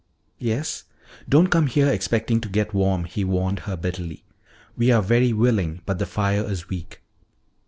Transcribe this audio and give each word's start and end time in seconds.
"Yes? 0.39 0.85
Don't 1.29 1.49
come 1.51 1.67
here 1.67 1.87
expecting 1.87 2.41
to 2.41 2.49
get 2.49 2.73
warm," 2.73 3.03
he 3.03 3.23
warned 3.23 3.59
her 3.69 3.77
bitterly. 3.77 4.23
"We 4.75 4.89
are 4.91 4.99
very 5.03 5.31
willing 5.31 5.83
but 5.85 5.99
the 5.99 6.07
fire 6.07 6.41
is 6.43 6.67
weak. 6.69 7.03